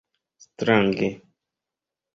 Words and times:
strange 0.59 1.09